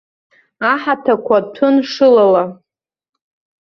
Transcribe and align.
Аҳаҭақәа 0.71 1.37
ҭәын 1.53 1.75
шылала. 1.91 2.43